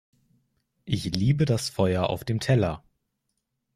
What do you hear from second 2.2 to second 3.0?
dem Teller!